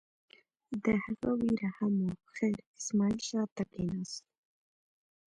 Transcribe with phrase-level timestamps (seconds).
[0.83, 4.23] د هغه وېره هم وه، خیر اسماعیل شا ته کېناست.